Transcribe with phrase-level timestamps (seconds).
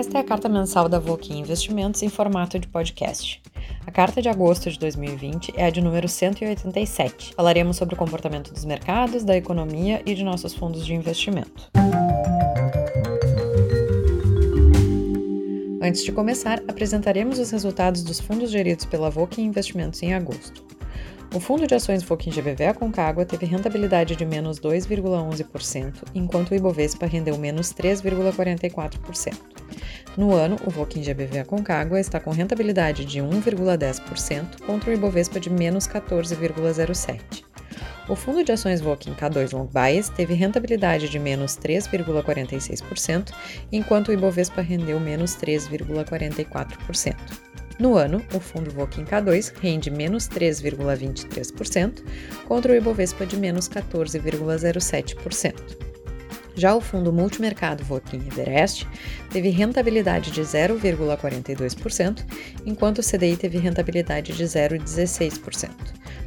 [0.00, 3.42] Esta é a carta mensal da Voki Investimentos em formato de podcast.
[3.86, 7.34] A carta de agosto de 2020 é a de número 187.
[7.34, 11.70] Falaremos sobre o comportamento dos mercados, da economia e de nossos fundos de investimento.
[15.82, 20.69] Antes de começar, apresentaremos os resultados dos fundos geridos pela Voki Investimentos em agosto.
[21.32, 27.06] O fundo de ações Voquin GBV Aconcagua teve rentabilidade de menos 2,11%, enquanto o Ibovespa
[27.06, 29.36] rendeu menos 3,44%.
[30.16, 35.48] No ano, o Voquin GBV Aconcagua está com rentabilidade de 1,10% contra o Ibovespa de
[35.48, 37.44] menos 14,07%.
[38.08, 43.32] O fundo de ações Voquin K2 Long Bias teve rentabilidade de menos 3,46%,
[43.70, 47.49] enquanto o Ibovespa rendeu menos 3,44%.
[47.80, 52.04] No ano, o fundo Voquin K2 rende menos 3,23%,
[52.46, 55.54] contra o Ibovespa de menos 14,07%.
[56.54, 58.86] Já o fundo multimercado Voquin Everest
[59.30, 62.22] teve rentabilidade de 0,42%,
[62.66, 65.70] enquanto o CDI teve rentabilidade de 0,16%.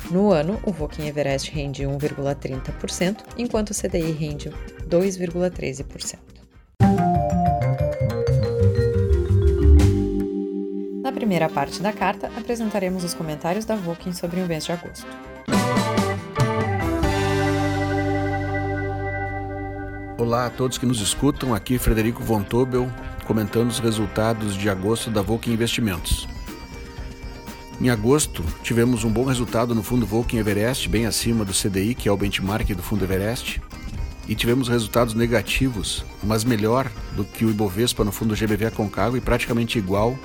[0.10, 4.50] No ano, o Voquin Everest rende 1,30%, enquanto o CDI rende
[4.90, 6.33] 2,13%.
[11.12, 15.08] Primeira parte da carta, apresentaremos os comentários da Vulcan sobre o mês de agosto.
[20.18, 22.90] Olá a todos que nos escutam, aqui Frederico Von Tobel,
[23.26, 26.28] comentando os resultados de agosto da Vulcan Investimentos.
[27.82, 32.08] Em agosto, tivemos um bom resultado no fundo Vulcan Everest, bem acima do CDI, que
[32.08, 33.62] é o benchmark do fundo Everest,
[34.28, 39.22] e tivemos resultados negativos, mas melhor do que o Ibovespa no fundo GBV Concavo e
[39.22, 40.18] praticamente igual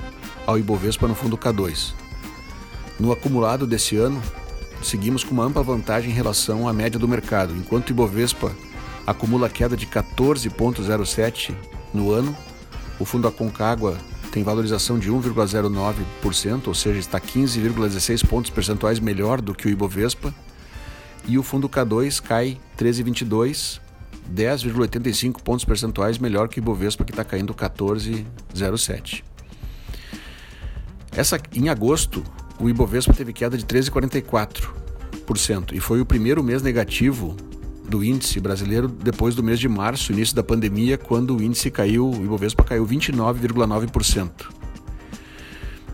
[0.49, 1.93] ao Ibovespa no fundo K2.
[2.99, 4.21] No acumulado desse ano,
[4.81, 8.51] seguimos com uma ampla vantagem em relação à média do mercado, enquanto o Ibovespa
[9.05, 11.53] acumula queda de 14,07
[11.93, 12.35] no ano,
[12.99, 13.95] o fundo Aconcagua
[14.31, 20.33] tem valorização de 1,09%, ou seja, está 15,16 pontos percentuais melhor do que o Ibovespa,
[21.27, 23.79] e o fundo K2 cai 13,22,
[24.33, 29.28] 10,85 pontos percentuais melhor que o Ibovespa que está caindo 14,07.
[31.19, 32.23] Essa, em agosto,
[32.61, 37.35] o Ibovespa teve queda de 13,44% e foi o primeiro mês negativo
[37.89, 42.09] do índice brasileiro depois do mês de março, início da pandemia, quando o índice caiu,
[42.09, 44.31] o Ibovespa caiu 29,9%.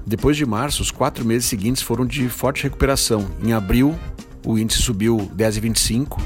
[0.05, 3.27] Depois de março, os quatro meses seguintes foram de forte recuperação.
[3.43, 3.97] Em abril,
[4.45, 6.21] o índice subiu 10,25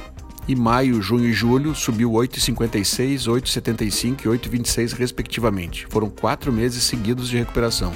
[0.46, 5.88] e maio, junho e julho subiu 8,56, 8,75 e 8,26 respectivamente.
[5.90, 7.94] Foram quatro meses seguidos de recuperação.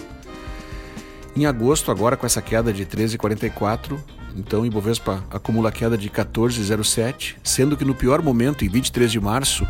[1.36, 3.98] Em agosto, agora com essa queda de 13,44,
[4.36, 9.20] então o Ibovespa acumula queda de 14,07, sendo que no pior momento, em 23 de
[9.20, 9.68] março,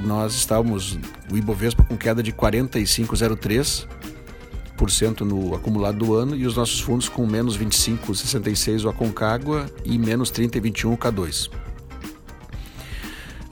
[0.00, 0.98] nós estávamos
[1.30, 7.26] o Ibovespa com queda de 45,03% no acumulado do ano e os nossos fundos com
[7.26, 11.50] menos 25,66 o Aconcagua e menos 30,21 o K2.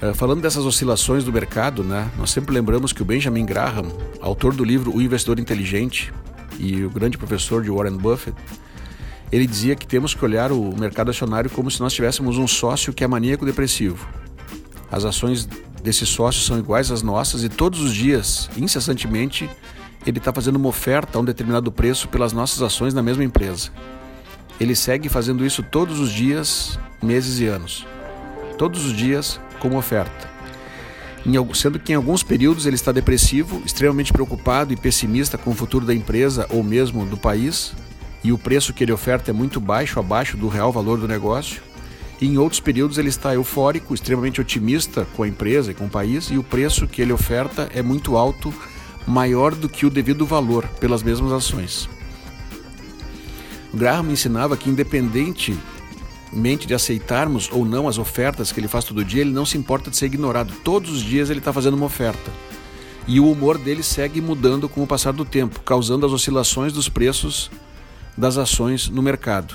[0.00, 4.54] Uh, falando dessas oscilações do mercado, né, nós sempre lembramos que o Benjamin Graham, autor
[4.54, 6.10] do livro O Investidor Inteligente,
[6.58, 8.36] e o grande professor de Warren Buffett,
[9.30, 12.92] ele dizia que temos que olhar o mercado acionário como se nós tivéssemos um sócio
[12.92, 14.08] que é maníaco depressivo.
[14.90, 15.46] As ações
[15.82, 19.48] desse sócio são iguais às nossas e todos os dias, incessantemente,
[20.06, 23.70] ele está fazendo uma oferta a um determinado preço pelas nossas ações na mesma empresa.
[24.58, 27.86] Ele segue fazendo isso todos os dias, meses e anos.
[28.56, 30.37] Todos os dias como oferta
[31.54, 35.84] sendo que em alguns períodos ele está depressivo, extremamente preocupado e pessimista com o futuro
[35.84, 37.74] da empresa ou mesmo do país,
[38.22, 41.62] e o preço que ele oferta é muito baixo, abaixo do real valor do negócio.
[42.20, 45.90] E em outros períodos ele está eufórico, extremamente otimista com a empresa e com o
[45.90, 48.52] país, e o preço que ele oferta é muito alto,
[49.06, 51.88] maior do que o devido valor pelas mesmas ações.
[53.72, 55.56] Graham ensinava que independente
[56.32, 59.56] mente de aceitarmos ou não as ofertas que ele faz todo dia, ele não se
[59.56, 60.52] importa de ser ignorado.
[60.62, 62.30] Todos os dias ele está fazendo uma oferta.
[63.06, 66.88] E o humor dele segue mudando com o passar do tempo, causando as oscilações dos
[66.88, 67.50] preços
[68.16, 69.54] das ações no mercado.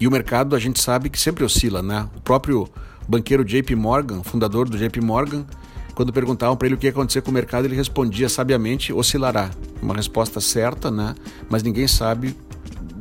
[0.00, 2.08] E o mercado a gente sabe que sempre oscila, né?
[2.16, 2.68] O próprio
[3.08, 5.46] banqueiro JP Morgan, fundador do JP Morgan,
[5.94, 9.50] quando perguntavam para ele o que ia acontecer com o mercado, ele respondia sabiamente: oscilará.
[9.80, 11.14] Uma resposta certa, né?
[11.48, 12.36] Mas ninguém sabe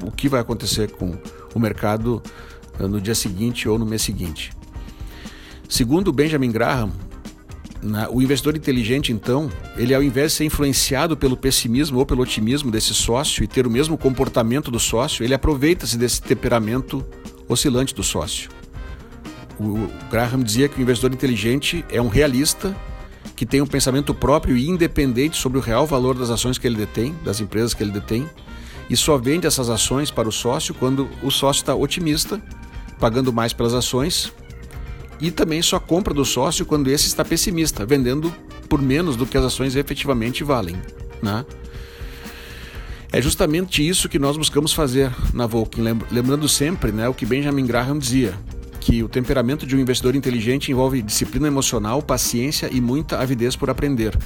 [0.04, 1.18] o que vai acontecer com
[1.54, 2.22] o mercado
[2.80, 4.52] eh, no dia seguinte ou no mês seguinte.
[5.68, 6.92] Segundo Benjamin Graham,
[8.12, 12.72] o investidor inteligente, então, ele ao invés de ser influenciado pelo pessimismo ou pelo otimismo
[12.72, 17.06] desse sócio e ter o mesmo comportamento do sócio, ele aproveita-se desse temperamento
[17.48, 18.50] oscilante do sócio.
[19.60, 22.76] O Graham dizia que o investidor inteligente é um realista
[23.36, 26.78] que tem um pensamento próprio e independente sobre o real valor das ações que ele
[26.78, 28.28] detém, das empresas que ele detém,
[28.90, 32.42] e só vende essas ações para o sócio quando o sócio está otimista,
[33.00, 34.34] pagando mais pelas ações,
[35.20, 38.34] e também só compra do sócio quando esse está pessimista, vendendo
[38.68, 40.76] por menos do que as ações efetivamente valem.
[41.22, 41.46] Né?
[43.12, 47.66] É justamente isso que nós buscamos fazer na Vulcan, lembrando sempre né, o que Benjamin
[47.66, 48.34] Graham dizia,
[48.80, 53.70] que o temperamento de um investidor inteligente envolve disciplina emocional, paciência e muita avidez por
[53.70, 54.18] aprender.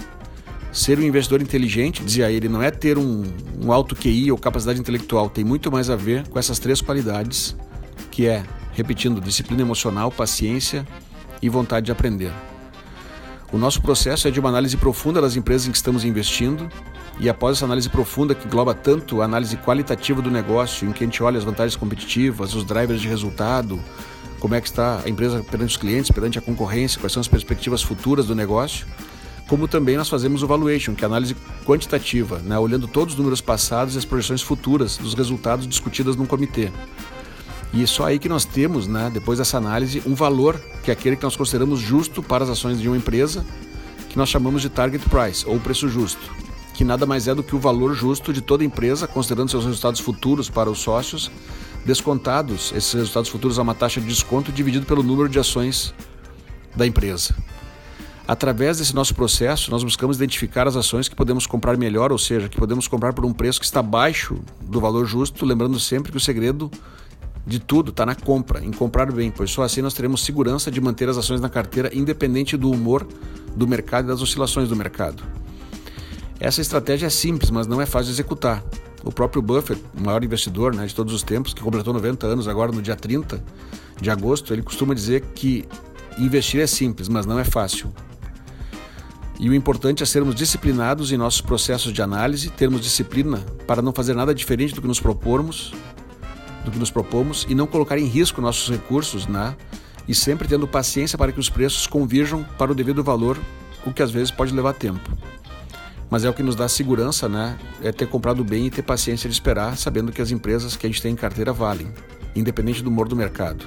[0.78, 3.24] Ser um investidor inteligente, dizia ele, não é ter um,
[3.60, 7.58] um alto QI ou capacidade intelectual, tem muito mais a ver com essas três qualidades,
[8.12, 8.44] que é,
[8.74, 10.88] repetindo, disciplina emocional, paciência
[11.42, 12.32] e vontade de aprender.
[13.52, 16.70] O nosso processo é de uma análise profunda das empresas em que estamos investindo,
[17.20, 21.04] e após essa análise profunda que engloba tanto a análise qualitativa do negócio, em que
[21.04, 23.80] a gente olha as vantagens competitivas, os drivers de resultado,
[24.40, 27.28] como é que está a empresa perante os clientes, perante a concorrência, quais são as
[27.28, 28.86] perspectivas futuras do negócio,
[29.48, 31.36] como também nós fazemos o valuation, que é análise
[31.66, 36.26] quantitativa, né, olhando todos os números passados e as projeções futuras dos resultados discutidas num
[36.26, 36.70] comitê.
[37.74, 40.94] E é só aí que nós temos, né, depois dessa análise, um valor que é
[40.94, 43.46] aquele que nós consideramos justo para as ações de uma empresa,
[44.10, 46.32] que nós chamamos de target price, ou preço justo,
[46.74, 50.00] que nada mais é do que o valor justo de toda empresa, considerando seus resultados
[50.00, 51.32] futuros para os sócios,
[51.86, 55.94] descontados esses resultados futuros a uma taxa de desconto dividido pelo número de ações
[56.76, 57.36] da empresa.
[58.28, 62.50] Através desse nosso processo, nós buscamos identificar as ações que podemos comprar melhor, ou seja,
[62.50, 66.18] que podemos comprar por um preço que está abaixo do valor justo, lembrando sempre que
[66.18, 66.70] o segredo
[67.46, 70.82] de tudo está na compra, em comprar bem, pois só assim nós teremos segurança de
[70.82, 73.08] manter as ações na carteira independente do humor
[73.56, 75.24] do mercado e das oscilações do mercado.
[76.38, 78.62] Essa estratégia é simples, mas não é fácil de executar.
[79.06, 82.48] O próprio Buffett, o maior investidor né, de todos os tempos, que completou 90 anos
[82.50, 83.42] agora no dia 30
[84.02, 85.66] de agosto, ele costuma dizer que
[86.20, 87.90] investir é simples, mas não é fácil.
[89.40, 93.38] E o importante é sermos disciplinados em nossos processos de análise, termos disciplina
[93.68, 95.74] para não fazer nada diferente do que nos propormos,
[96.66, 99.56] do que nos propomos e não colocar em risco nossos recursos, né?
[100.08, 103.38] E sempre tendo paciência para que os preços convirjam para o devido valor,
[103.86, 105.12] o que às vezes pode levar tempo
[106.10, 107.58] mas é o que nos dá segurança, né?
[107.82, 110.90] É ter comprado bem e ter paciência de esperar, sabendo que as empresas que a
[110.90, 111.92] gente tem em carteira valem,
[112.36, 113.66] independente do humor do mercado.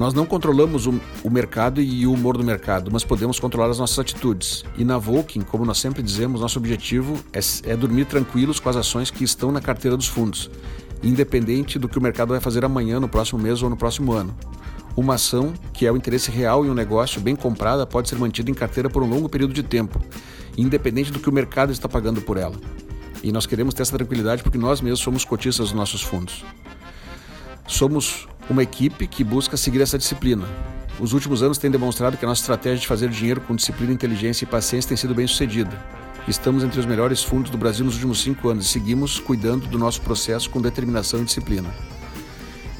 [0.00, 3.78] Nós não controlamos o, o, mercado e o humor do mercado, mas podemos controlar as
[3.78, 4.64] nossas atitudes.
[4.78, 8.76] E na Volking, como nós sempre dizemos, nosso objetivo é, é dormir tranquilos com as
[8.76, 10.50] ações que estão na carteira dos fundos,
[11.02, 14.34] independente do que o mercado vai fazer amanhã, no próximo mês ou no próximo ano.
[14.96, 18.50] Uma ação, que é o interesse real em um negócio bem comprada, pode ser mantida
[18.50, 20.00] em carteira por um longo período de tempo
[20.56, 22.56] independente do que o mercado está pagando por ela.
[23.22, 26.42] E nós queremos ter essa tranquilidade porque nós mesmos somos cotistas dos nossos fundos.
[27.66, 30.46] Somos uma equipe que busca seguir essa disciplina.
[30.98, 34.44] Os últimos anos têm demonstrado que a nossa estratégia de fazer dinheiro com disciplina, inteligência
[34.44, 35.70] e paciência tem sido bem sucedida.
[36.28, 39.78] Estamos entre os melhores fundos do Brasil nos últimos cinco anos e seguimos cuidando do
[39.78, 41.70] nosso processo com determinação e disciplina.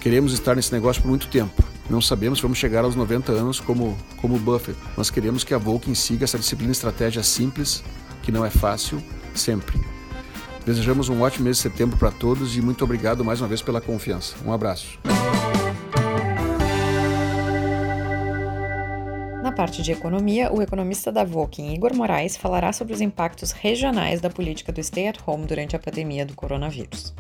[0.01, 1.63] Queremos estar nesse negócio por muito tempo.
[1.89, 4.79] Não sabemos se vamos chegar aos 90 anos como, como Buffett.
[4.97, 7.83] Nós queremos que a Vulcan siga essa disciplina e estratégia simples,
[8.23, 9.03] que não é fácil,
[9.35, 9.81] sempre.
[10.65, 13.81] Desejamos um ótimo mês de setembro para todos e muito obrigado mais uma vez pela
[13.81, 14.35] confiança.
[14.45, 14.99] Um abraço.
[19.61, 24.31] Parte de economia, o economista da Voking, Igor Moraes, falará sobre os impactos regionais da
[24.31, 27.13] política do stay at home durante a pandemia do coronavírus.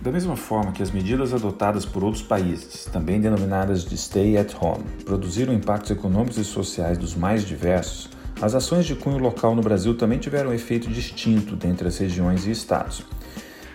[0.00, 4.54] Da mesma forma que as medidas adotadas por outros países, também denominadas de Stay at
[4.58, 8.08] Home, produziram impactos econômicos e sociais dos mais diversos,
[8.40, 12.46] as ações de cunho local no Brasil também tiveram um efeito distinto dentre as regiões
[12.46, 13.04] e estados.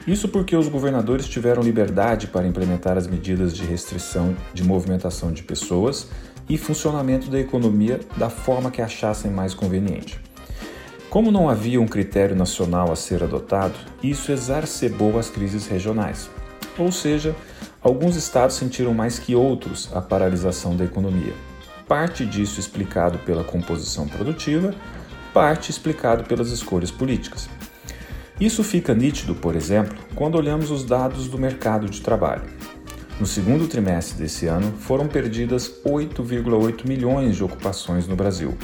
[0.08, 5.43] Isso porque os governadores tiveram liberdade para implementar as medidas de restrição de movimentação de
[5.43, 6.08] pessoas
[6.50, 10.20] e funcionamento da economia da forma que achassem mais conveniente.
[11.10, 16.29] Como não havia um critério nacional a ser adotado, isso exacerbou as crises regionais.
[16.77, 17.36] Ou seja,
[17.81, 21.34] alguns estados sentiram mais que outros a paralisação da economia.
[21.88, 24.74] Parte disso explicado pela composição produtiva,
[25.34, 27.50] parte explicado pelas escolhas políticas.
[28.41, 32.41] Isso fica nítido, por exemplo, quando olhamos os dados do mercado de trabalho.
[33.19, 38.57] No segundo trimestre desse ano, foram perdidas 8,8 milhões de ocupações no Brasil,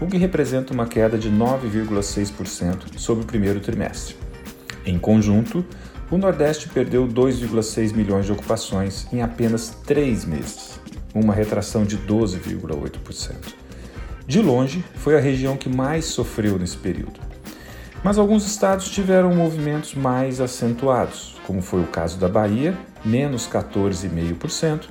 [0.00, 4.14] o que representa uma queda de 9,6% sobre o primeiro trimestre.
[4.84, 5.66] Em conjunto,
[6.08, 10.78] o Nordeste perdeu 2,6 milhões de ocupações em apenas três meses,
[11.12, 13.34] uma retração de 12,8%.
[14.24, 17.25] De longe, foi a região que mais sofreu nesse período.
[18.06, 24.82] Mas alguns estados tiveram movimentos mais acentuados, como foi o caso da Bahia, menos 14,5%,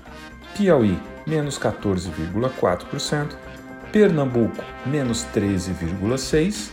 [0.53, 3.29] Piauí, menos 14,4%,
[3.89, 6.71] Pernambuco, menos 13,6%,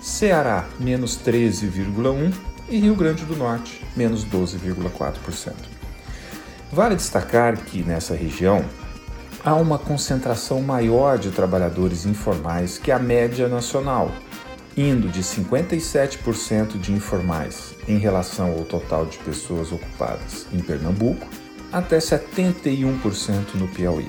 [0.00, 2.32] Ceará, menos 13,1%
[2.70, 5.52] e Rio Grande do Norte, menos 12,4%.
[6.72, 8.64] Vale destacar que nessa região
[9.44, 14.10] há uma concentração maior de trabalhadores informais que a média nacional,
[14.76, 21.26] indo de 57% de informais em relação ao total de pessoas ocupadas em Pernambuco
[21.72, 24.06] até 71% no Piauí.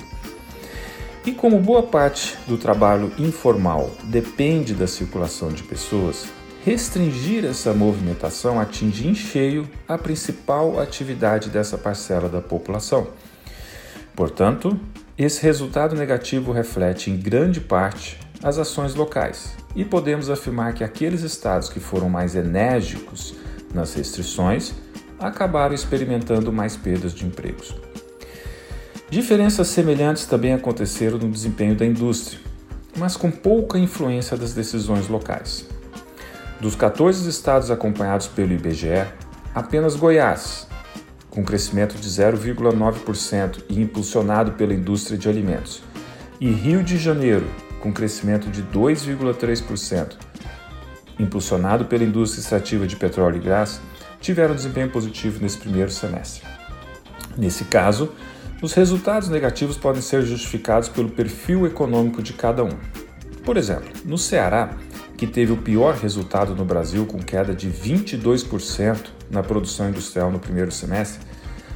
[1.24, 6.26] E como boa parte do trabalho informal depende da circulação de pessoas,
[6.64, 13.08] restringir essa movimentação atinge em cheio a principal atividade dessa parcela da população.
[14.14, 14.78] Portanto,
[15.16, 21.22] esse resultado negativo reflete em grande parte as ações locais, e podemos afirmar que aqueles
[21.22, 23.34] estados que foram mais enérgicos
[23.72, 24.74] nas restrições
[25.18, 27.74] acabaram experimentando mais perdas de empregos.
[29.08, 32.38] Diferenças semelhantes também aconteceram no desempenho da indústria,
[32.98, 35.66] mas com pouca influência das decisões locais.
[36.60, 39.06] Dos 14 estados acompanhados pelo IBGE,
[39.54, 40.68] apenas Goiás,
[41.30, 45.82] com crescimento de 0,9% e impulsionado pela indústria de alimentos,
[46.38, 47.46] e Rio de Janeiro,
[47.84, 50.16] com crescimento de 2,3%,
[51.20, 53.78] impulsionado pela indústria extrativa de petróleo e gás,
[54.22, 56.42] tiveram desempenho positivo nesse primeiro semestre.
[57.36, 58.10] Nesse caso,
[58.62, 62.72] os resultados negativos podem ser justificados pelo perfil econômico de cada um.
[63.44, 64.78] Por exemplo, no Ceará,
[65.18, 70.38] que teve o pior resultado no Brasil, com queda de 22% na produção industrial no
[70.38, 71.20] primeiro semestre,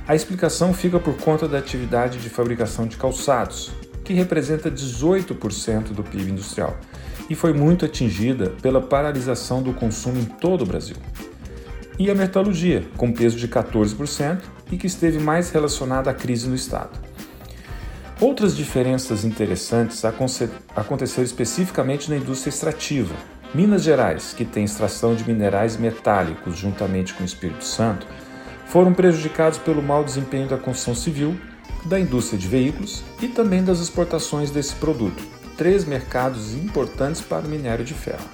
[0.06, 3.70] a explicação fica por conta da atividade de fabricação de calçados,
[4.08, 6.78] que representa 18% do PIB industrial
[7.28, 10.96] e foi muito atingida pela paralisação do consumo em todo o Brasil.
[11.98, 14.40] E a metalurgia, com peso de 14%
[14.72, 16.98] e que esteve mais relacionada à crise no Estado.
[18.18, 23.14] Outras diferenças interessantes aconteceram especificamente na indústria extrativa.
[23.54, 28.06] Minas Gerais, que tem extração de minerais metálicos juntamente com o Espírito Santo,
[28.64, 31.38] foram prejudicados pelo mau desempenho da construção civil,
[31.84, 35.22] da indústria de veículos e também das exportações desse produto,
[35.56, 38.28] três mercados importantes para o minério de ferro.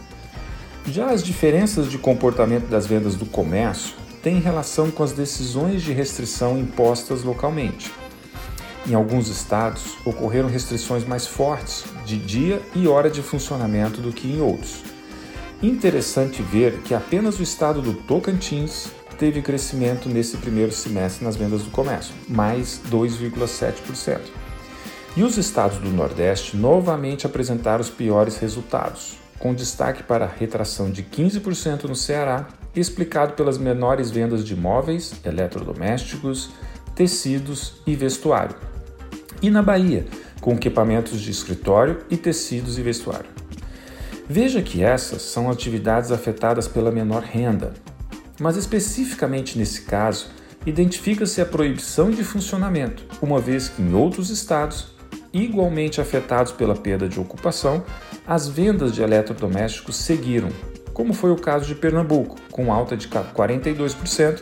[0.87, 5.93] Já as diferenças de comportamento das vendas do comércio têm relação com as decisões de
[5.93, 7.93] restrição impostas localmente.
[8.87, 14.29] Em alguns estados, ocorreram restrições mais fortes de dia e hora de funcionamento do que
[14.29, 14.83] em outros.
[15.63, 21.62] Interessante ver que apenas o estado do Tocantins teve crescimento nesse primeiro semestre nas vendas
[21.62, 24.21] do comércio, mais 2,7%.
[25.16, 30.90] E os estados do Nordeste novamente apresentaram os piores resultados, com destaque para a retração
[30.90, 36.50] de 15% no Ceará explicado pelas menores vendas de móveis, eletrodomésticos,
[36.94, 38.56] tecidos e vestuário.
[39.40, 40.06] E na Bahia,
[40.40, 43.30] com equipamentos de escritório e tecidos e vestuário.
[44.28, 47.75] Veja que essas são atividades afetadas pela menor renda,
[48.41, 50.29] mas especificamente nesse caso,
[50.67, 54.95] identifica-se a proibição de funcionamento, uma vez que em outros estados,
[55.33, 57.85] igualmente afetados pela perda de ocupação,
[58.26, 60.49] as vendas de eletrodomésticos seguiram,
[60.93, 64.41] como foi o caso de Pernambuco, com alta de 42%,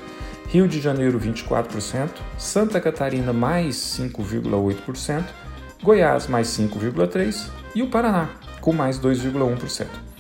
[0.49, 5.25] Rio de Janeiro 24%, Santa Catarina mais 5,8%,
[5.82, 8.28] Goiás mais 5,3% e o Paraná
[8.61, 10.12] com mais 2,1%.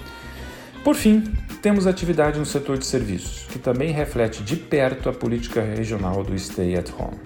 [0.84, 1.22] Por fim,
[1.62, 6.36] temos atividade no setor de serviços, que também reflete de perto a política regional do
[6.36, 7.20] Stay at Home.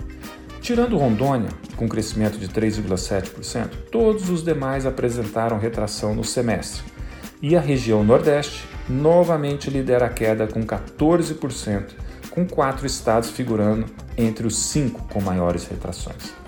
[0.61, 6.83] Tirando Rondônia, com crescimento de 3,7%, todos os demais apresentaram retração no semestre,
[7.41, 11.95] e a região Nordeste novamente lidera a queda com 14%,
[12.31, 13.87] com quatro estados figurando
[14.19, 16.46] entre os cinco com maiores retrações.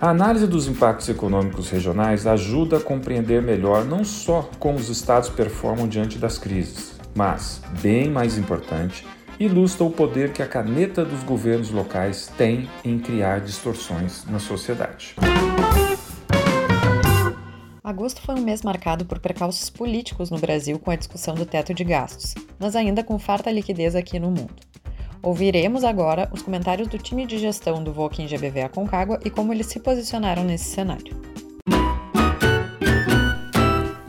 [0.00, 5.28] A análise dos impactos econômicos regionais ajuda a compreender melhor não só como os estados
[5.28, 9.06] performam diante das crises, mas, bem mais importante,
[9.38, 15.16] ilustra o poder que a caneta dos governos locais tem em criar distorções na sociedade.
[17.84, 21.74] Agosto foi um mês marcado por precalços políticos no Brasil com a discussão do teto
[21.74, 24.69] de gastos, mas ainda com farta liquidez aqui no mundo.
[25.22, 29.66] Ouviremos agora os comentários do time de gestão do Voking GBV Aconcagua e como eles
[29.66, 31.14] se posicionaram nesse cenário.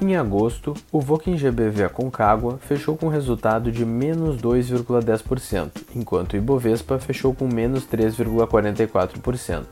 [0.01, 6.97] Em agosto, o Voking GBV Aconcagua fechou com resultado de menos 2,10%, enquanto o Ibovespa
[6.97, 9.65] fechou com menos 3,44%.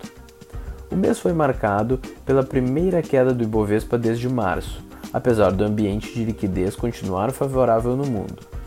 [0.92, 6.26] O mês foi marcado pela primeira queda do Ibovespa desde março, apesar do ambiente de
[6.26, 8.59] liquidez continuar favorável no mundo.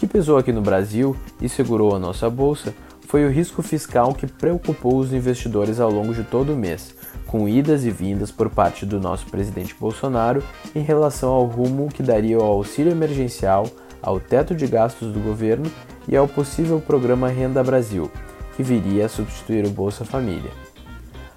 [0.00, 2.72] Que pesou aqui no Brasil e segurou a nossa bolsa
[3.06, 6.94] foi o risco fiscal que preocupou os investidores ao longo de todo o mês,
[7.26, 10.42] com idas e vindas por parte do nosso presidente Bolsonaro
[10.74, 13.66] em relação ao rumo que daria ao auxílio emergencial,
[14.00, 15.70] ao teto de gastos do governo
[16.08, 18.10] e ao possível programa Renda Brasil,
[18.56, 20.50] que viria a substituir o Bolsa Família.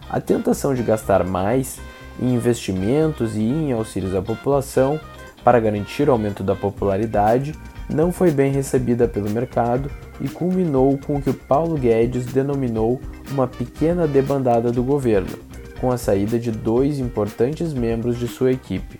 [0.09, 1.81] A tentação de gastar mais
[2.17, 4.97] em investimentos e em auxílios à população
[5.43, 7.53] para garantir o aumento da popularidade
[7.89, 9.89] não foi bem recebida pelo mercado
[10.21, 12.99] e culminou com o que o Paulo Guedes denominou
[13.31, 15.37] uma pequena debandada do governo,
[15.79, 18.99] com a saída de dois importantes membros de sua equipe.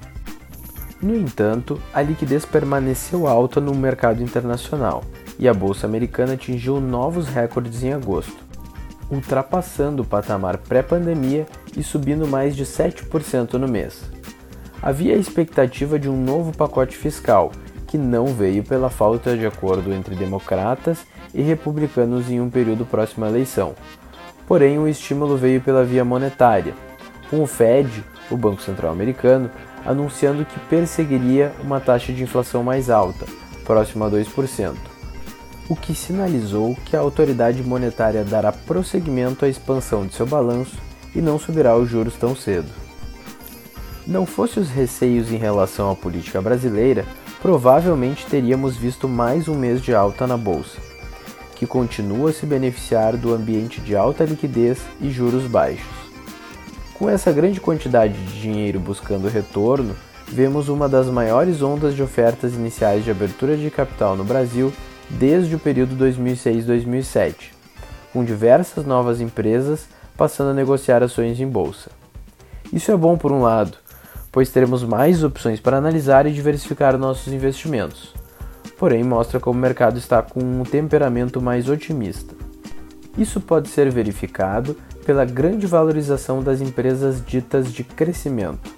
[1.02, 5.04] No entanto, a liquidez permaneceu alta no mercado internacional
[5.38, 8.46] e a bolsa americana atingiu novos recordes em agosto,
[9.12, 14.02] ultrapassando o patamar pré-pandemia e subindo mais de 7% no mês.
[14.82, 17.52] Havia a expectativa de um novo pacote fiscal,
[17.94, 23.24] que não veio pela falta de acordo entre democratas e republicanos em um período próximo
[23.24, 23.76] à eleição,
[24.48, 26.74] Porém, o estímulo veio pela via monetária,
[27.30, 29.50] com o Fed, o Banco Central Americano,
[29.86, 33.26] anunciando que perseguiria uma taxa de inflação mais alta,
[33.66, 34.76] próxima a 2%,
[35.70, 40.78] o que sinalizou que a autoridade monetária dará prosseguimento à expansão de seu balanço
[41.16, 42.70] e não subirá os juros tão cedo.
[44.06, 47.06] Não fosse os receios em relação à política brasileira,
[47.44, 50.80] provavelmente teríamos visto mais um mês de alta na bolsa
[51.58, 55.86] que continua a se beneficiar do ambiente de alta liquidez e juros baixos.
[56.94, 59.94] Com essa grande quantidade de dinheiro buscando retorno,
[60.26, 64.72] vemos uma das maiores ondas de ofertas iniciais de abertura de capital no Brasil
[65.10, 67.52] desde o período 2006-2007,
[68.14, 71.92] com diversas novas empresas passando a negociar ações em bolsa.
[72.72, 73.78] Isso é bom por um lado,
[74.34, 78.14] pois teremos mais opções para analisar e diversificar nossos investimentos
[78.84, 82.36] porém mostra como o mercado está com um temperamento mais otimista.
[83.18, 84.76] Isso pode ser verificado
[85.06, 88.72] pela grande valorização das empresas ditas de crescimento,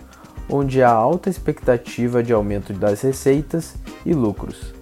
[0.48, 3.74] onde há alta expectativa de aumento das receitas
[4.06, 4.76] e lucros.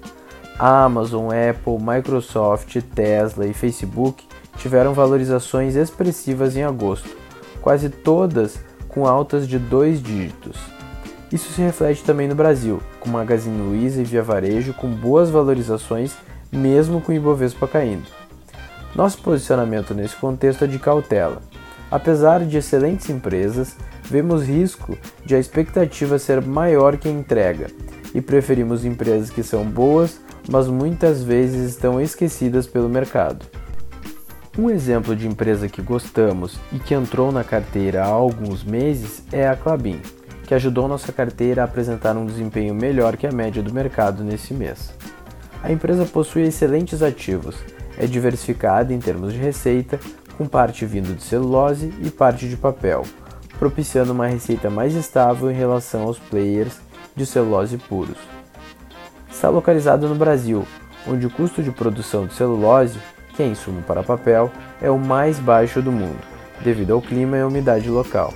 [0.60, 4.26] Amazon, Apple, Microsoft, Tesla e Facebook
[4.58, 7.10] tiveram valorizações expressivas em agosto,
[7.62, 8.60] quase todas
[8.93, 10.58] com altas de dois dígitos.
[11.32, 16.13] Isso se reflete também no Brasil, com Magazine Luiza e Via Varejo com boas valorizações,
[16.51, 18.06] mesmo com o Ibovespa caindo.
[18.95, 21.41] Nosso posicionamento nesse contexto é de cautela.
[21.89, 27.67] Apesar de excelentes empresas, vemos risco de a expectativa ser maior que a entrega
[28.13, 33.43] e preferimos empresas que são boas, mas muitas vezes estão esquecidas pelo mercado.
[34.58, 39.48] Um exemplo de empresa que gostamos e que entrou na carteira há alguns meses é
[39.48, 40.00] a Clabin
[40.46, 44.54] que ajudou nossa carteira a apresentar um desempenho melhor que a média do mercado nesse
[44.54, 44.94] mês.
[45.63, 47.56] A empresa possui excelentes ativos,
[47.98, 50.00] é diversificada em termos de receita,
[50.38, 53.04] com parte vindo de celulose e parte de papel,
[53.58, 56.80] propiciando uma receita mais estável em relação aos players
[57.16, 58.18] de celulose puros.
[59.32, 60.68] Está localizado no Brasil,
[61.08, 63.00] onde o custo de produção de celulose,
[63.36, 66.19] que é insumo para papel, é o mais baixo do mundo,
[66.63, 68.34] devido ao clima e à umidade local.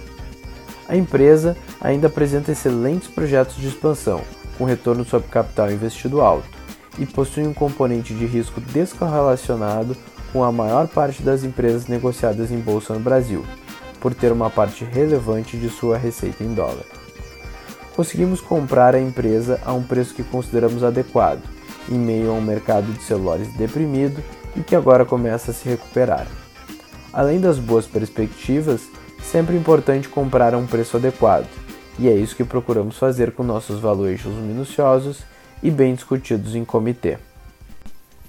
[0.87, 4.21] A empresa ainda apresenta excelentes projetos de expansão,
[4.57, 6.47] com retorno sobre capital investido alto,
[6.97, 9.95] e possui um componente de risco descorrelacionado
[10.31, 13.45] com a maior parte das empresas negociadas em bolsa no Brasil,
[13.99, 16.85] por ter uma parte relevante de sua receita em dólar.
[17.95, 21.41] Conseguimos comprar a empresa a um preço que consideramos adequado,
[21.89, 24.21] em meio a um mercado de celulares deprimido
[24.57, 26.27] e que agora começa a se recuperar.
[27.13, 28.81] Além das boas perspectivas,
[29.21, 31.47] sempre importante comprar a um preço adequado,
[31.99, 35.23] e é isso que procuramos fazer com nossos valuations minuciosos
[35.63, 37.17] e bem discutidos em comitê.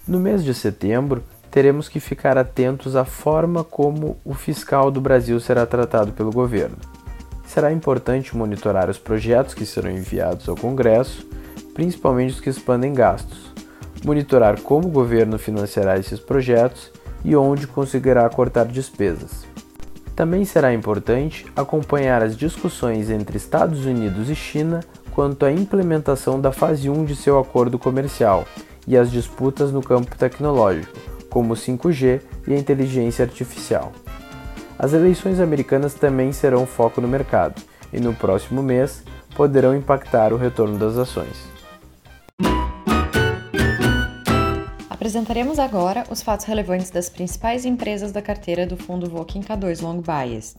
[0.07, 5.39] No mês de setembro, teremos que ficar atentos à forma como o fiscal do Brasil
[5.41, 6.77] será tratado pelo governo.
[7.47, 11.27] Será importante monitorar os projetos que serão enviados ao Congresso,
[11.75, 13.53] principalmente os que expandem gastos,
[14.05, 16.91] monitorar como o governo financiará esses projetos
[17.25, 19.47] e onde conseguirá cortar despesas.
[20.15, 24.81] Também será importante acompanhar as discussões entre Estados Unidos e China
[25.15, 28.45] quanto à implementação da fase 1 de seu acordo comercial
[28.87, 30.97] e as disputas no campo tecnológico,
[31.29, 33.93] como o 5G e a inteligência artificial.
[34.79, 37.61] As eleições americanas também serão foco no mercado
[37.93, 39.03] e no próximo mês
[39.35, 41.58] poderão impactar o retorno das ações.
[44.99, 50.03] Apresentaremos agora os fatos relevantes das principais empresas da carteira do fundo Voking K2 Long
[50.03, 50.57] Bias.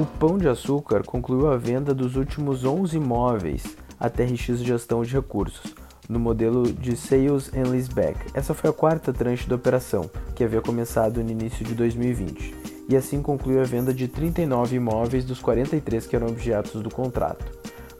[0.00, 5.14] O Pão de Açúcar concluiu a venda dos últimos 11 imóveis a TRX Gestão de
[5.14, 5.72] Recursos,
[6.08, 8.18] no modelo de Sales and Leaseback.
[8.34, 12.59] Essa foi a quarta tranche da operação, que havia começado no início de 2020,
[12.90, 17.44] e assim concluiu a venda de 39 imóveis dos 43 que eram objetos do contrato.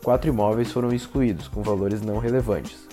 [0.03, 2.89] Quatro imóveis foram excluídos, com valores não relevantes.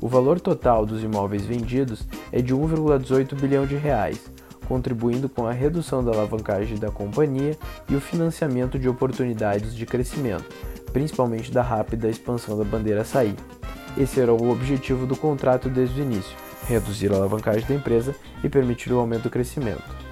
[0.00, 4.28] O valor total dos imóveis vendidos é de 1,18 bilhão de reais,
[4.66, 7.56] contribuindo com a redução da alavancagem da companhia
[7.88, 10.44] e o financiamento de oportunidades de crescimento,
[10.92, 13.36] principalmente da rápida expansão da bandeira açaí.
[13.96, 18.48] Esse era o objetivo do contrato desde o início: reduzir a alavancagem da empresa e
[18.48, 20.07] permitir o aumento do crescimento.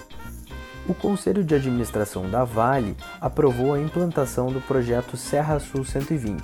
[0.89, 6.43] O Conselho de Administração da Vale aprovou a implantação do projeto Serra Sul 120,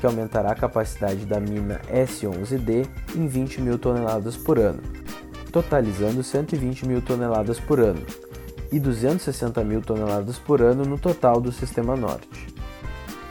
[0.00, 4.82] que aumentará a capacidade da mina S11D em 20 mil toneladas por ano,
[5.52, 8.04] totalizando 120 mil toneladas por ano,
[8.72, 12.48] e 260 mil toneladas por ano no total do Sistema Norte.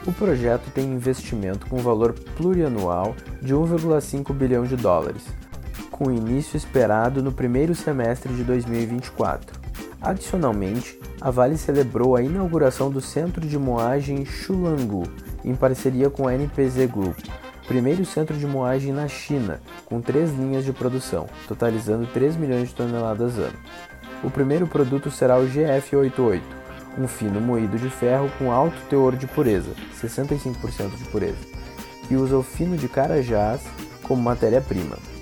[0.06, 5.24] O projeto tem investimento com valor plurianual de 1,5 bilhão de dólares,
[5.90, 9.63] com início esperado no primeiro semestre de 2024.
[10.04, 15.04] Adicionalmente, a Vale celebrou a inauguração do Centro de Moagem Chulangu,
[15.42, 17.16] em parceria com a NPZ Group,
[17.66, 22.74] primeiro centro de moagem na China, com três linhas de produção, totalizando 3 milhões de
[22.74, 23.56] toneladas ano.
[24.22, 26.42] O primeiro produto será o GF88,
[26.98, 31.38] um fino moído de ferro com alto teor de pureza, 65% de pureza,
[32.06, 33.62] que usa o fino de carajás
[34.02, 35.13] como matéria-prima.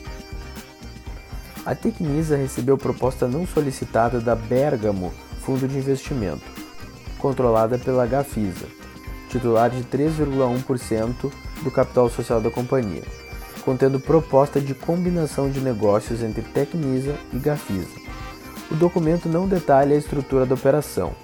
[1.64, 6.42] A Tecnisa recebeu proposta não solicitada da Bergamo Fundo de Investimento,
[7.18, 8.66] controlada pela Gafisa,
[9.28, 13.02] titular de 3,1% do capital social da companhia,
[13.64, 18.00] contendo proposta de combinação de negócios entre Tecnisa e Gafisa.
[18.70, 21.14] O documento não detalha a estrutura da operação,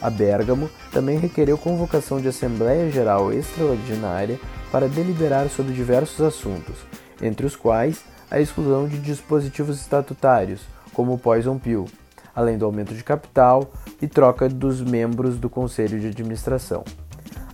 [0.00, 4.38] a Bergamo também requereu convocação de Assembleia Geral Extraordinária
[4.70, 6.76] para deliberar sobre diversos assuntos,
[7.20, 10.60] entre os quais a exclusão de dispositivos estatutários,
[10.92, 11.86] como o Poison Pill,
[12.34, 16.84] além do aumento de capital e troca dos membros do Conselho de Administração.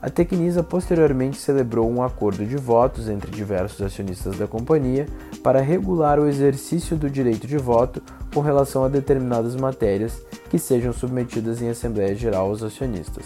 [0.05, 5.07] A Tecnisa posteriormente celebrou um acordo de votos entre diversos acionistas da companhia
[5.43, 8.03] para regular o exercício do direito de voto
[8.35, 13.25] com relação a determinadas matérias que sejam submetidas em Assembleia Geral aos acionistas.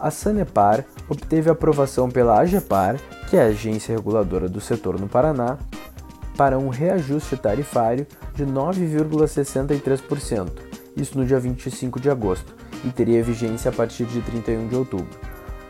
[0.00, 2.96] A Sanepar obteve aprovação pela AGEPAR,
[3.28, 5.58] que é a agência reguladora do setor no Paraná,
[6.36, 10.50] para um reajuste tarifário de 9,63%,
[10.96, 15.08] isso no dia 25 de agosto, e teria vigência a partir de 31 de outubro.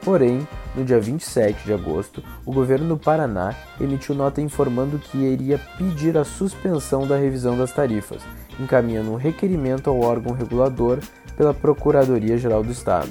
[0.02, 5.58] Porém, no dia 27 de agosto, o governo do Paraná emitiu nota informando que iria
[5.78, 8.20] pedir a suspensão da revisão das tarifas,
[8.60, 10.98] encaminhando um requerimento ao órgão regulador
[11.36, 13.08] pela Procuradoria-Geral do Estado.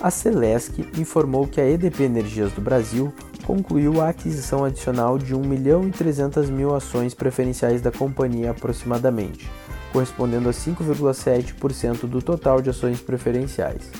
[0.00, 3.12] A Celesc informou que a EDP Energias do Brasil
[3.46, 9.48] concluiu a aquisição adicional de 1 milhão e 300 mil ações preferenciais da companhia aproximadamente,
[9.92, 13.90] correspondendo a 5,7% do total de ações preferenciais.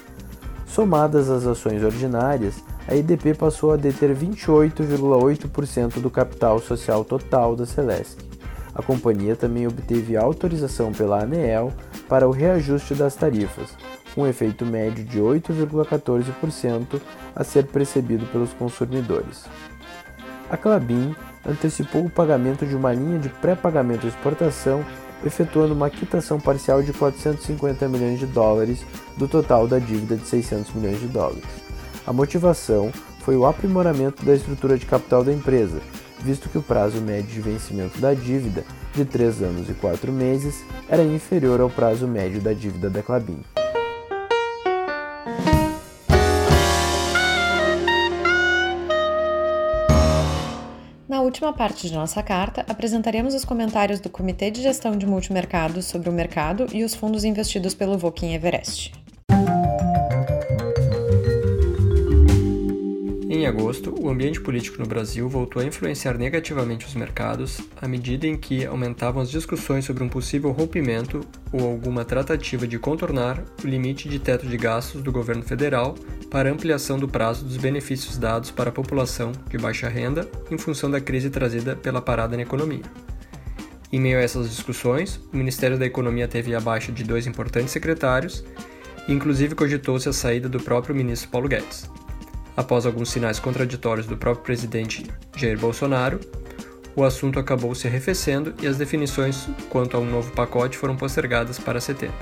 [0.66, 2.56] Somadas as ações ordinárias,
[2.88, 8.18] a IDP passou a deter 28,8% do capital social total da Celesc.
[8.74, 11.72] A companhia também obteve autorização pela ANEEL
[12.08, 13.70] para o reajuste das tarifas,
[14.16, 17.00] com efeito médio de 8,14%
[17.34, 19.44] a ser percebido pelos consumidores.
[20.50, 21.14] A Clabin
[21.46, 24.82] antecipou o pagamento de uma linha de pré-pagamento de exportação
[25.24, 28.84] efetuando uma quitação parcial de 450 milhões de dólares
[29.16, 31.44] do total da dívida de 600 milhões de dólares.
[32.06, 35.80] A motivação foi o aprimoramento da estrutura de capital da empresa,
[36.20, 40.64] visto que o prazo médio de vencimento da dívida, de 3 anos e 4 meses,
[40.88, 43.40] era inferior ao prazo médio da dívida da Clabin.
[51.26, 56.08] Última parte de nossa carta, apresentaremos os comentários do Comitê de Gestão de Multimercados sobre
[56.08, 58.92] o mercado e os fundos investidos pelo Voking Everest.
[63.36, 68.26] Em agosto, o ambiente político no Brasil voltou a influenciar negativamente os mercados à medida
[68.26, 71.20] em que aumentavam as discussões sobre um possível rompimento
[71.52, 75.96] ou alguma tratativa de contornar o limite de teto de gastos do governo federal
[76.30, 80.90] para ampliação do prazo dos benefícios dados para a população de baixa renda em função
[80.90, 82.84] da crise trazida pela parada na economia.
[83.92, 87.70] Em meio a essas discussões, o Ministério da Economia teve a baixa de dois importantes
[87.70, 88.42] secretários
[89.06, 91.86] e inclusive cogitou-se a saída do próprio ministro Paulo Guedes.
[92.56, 95.04] Após alguns sinais contraditórios do próprio presidente
[95.36, 96.18] Jair Bolsonaro,
[96.96, 101.58] o assunto acabou se arrefecendo e as definições quanto a um novo pacote foram postergadas
[101.58, 102.16] para setembro.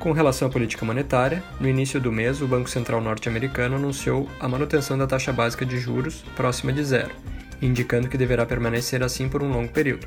[0.00, 4.48] Com relação à política monetária, no início do mês, o Banco Central norte-americano anunciou a
[4.48, 7.14] manutenção da taxa básica de juros próxima de zero,
[7.62, 10.06] indicando que deverá permanecer assim por um longo período,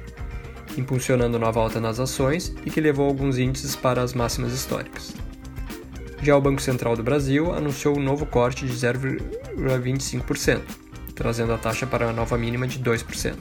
[0.78, 5.16] impulsionando nova alta nas ações e que levou alguns índices para as máximas históricas.
[6.22, 10.62] Já o Banco Central do Brasil anunciou um novo corte de 0,25%,
[11.16, 13.36] trazendo a taxa para a nova mínima de 2%,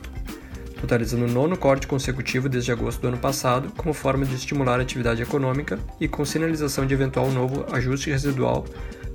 [0.80, 4.82] totalizando o nono corte consecutivo desde agosto do ano passado, como forma de estimular a
[4.82, 8.64] atividade econômica e com sinalização de eventual novo ajuste residual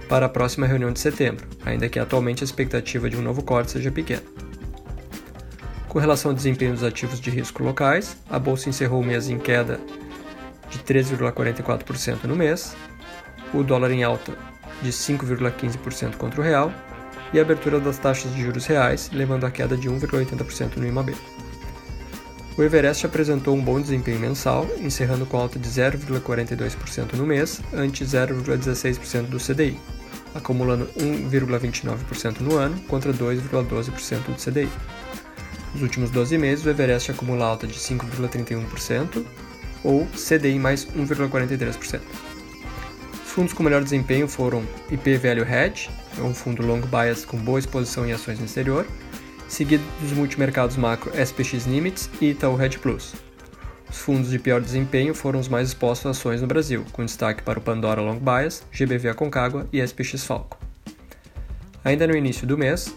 [0.09, 3.71] para a próxima reunião de setembro, ainda que atualmente a expectativa de um novo corte
[3.71, 4.23] seja pequena.
[5.87, 9.37] Com relação ao desempenho dos ativos de risco locais, a bolsa encerrou o mês em
[9.37, 9.79] queda
[10.69, 12.75] de 3,44% no mês,
[13.53, 14.37] o dólar em alta
[14.81, 16.71] de 5,15% contra o real
[17.33, 21.15] e a abertura das taxas de juros reais, levando a queda de 1,80% no IMAB.
[22.57, 28.03] O Everest apresentou um bom desempenho mensal, encerrando com alta de 0,42% no mês, ante
[28.03, 29.79] 0,16% do CDI,
[30.35, 34.69] acumulando 1,29% no ano contra 2,12% do CDI.
[35.73, 39.25] Nos últimos 12 meses, o Everest acumula alta de 5,31%
[39.83, 42.01] ou CDI mais 1,43%.
[43.31, 45.89] Os fundos com melhor desempenho foram IP Value Hedge,
[46.19, 48.85] um fundo long bias com boa exposição em ações no exterior,
[49.47, 53.15] seguido dos multimercados macro SPX Limits e Itaú Hedge Plus.
[53.89, 57.41] Os fundos de pior desempenho foram os mais expostos a ações no Brasil, com destaque
[57.41, 60.57] para o Pandora Long Bias, GBV Aconcagua e SPX Falco.
[61.85, 62.93] Ainda no início do mês,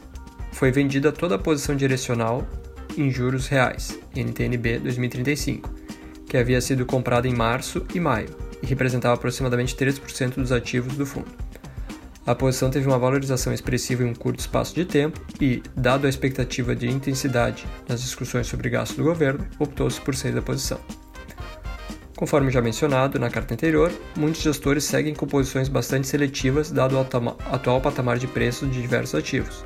[0.50, 2.44] foi vendida toda a posição direcional
[2.98, 5.70] em juros reais, NTNB 2035,
[6.26, 11.28] que havia sido comprada em março e maio representava aproximadamente 3% dos ativos do fundo.
[12.26, 16.08] A posição teve uma valorização expressiva em um curto espaço de tempo e, dado a
[16.08, 20.80] expectativa de intensidade nas discussões sobre gastos do governo, optou-se por sair da posição.
[22.16, 27.00] Conforme já mencionado na carta anterior, muitos gestores seguem com posições bastante seletivas dado o
[27.52, 29.62] atual patamar de preço de diversos ativos,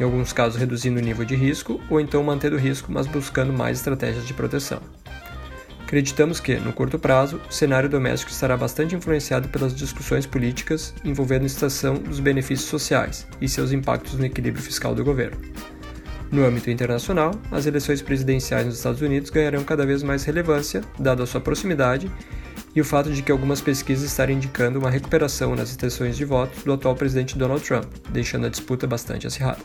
[0.00, 3.52] em alguns casos reduzindo o nível de risco ou então mantendo o risco, mas buscando
[3.52, 4.80] mais estratégias de proteção.
[5.92, 11.42] Acreditamos que, no curto prazo, o cenário doméstico estará bastante influenciado pelas discussões políticas envolvendo
[11.42, 15.36] a estação dos benefícios sociais e seus impactos no equilíbrio fiscal do governo.
[16.30, 21.22] No âmbito internacional, as eleições presidenciais nos Estados Unidos ganharão cada vez mais relevância, dado
[21.22, 22.10] a sua proximidade
[22.74, 26.58] e o fato de que algumas pesquisas estarem indicando uma recuperação nas intenções de voto
[26.64, 29.60] do atual presidente Donald Trump, deixando a disputa bastante acirrada.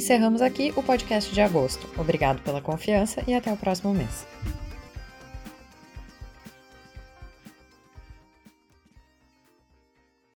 [0.00, 1.86] Encerramos aqui o podcast de agosto.
[1.98, 4.26] Obrigado pela confiança e até o próximo mês.